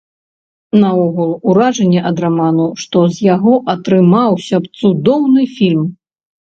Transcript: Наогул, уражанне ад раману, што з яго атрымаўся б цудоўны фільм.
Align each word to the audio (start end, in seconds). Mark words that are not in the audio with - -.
Наогул, 0.83 1.35
уражанне 1.53 1.99
ад 2.11 2.23
раману, 2.25 2.65
што 2.85 3.05
з 3.13 3.25
яго 3.35 3.53
атрымаўся 3.77 4.55
б 4.67 4.77
цудоўны 4.83 5.51
фільм. 5.59 5.91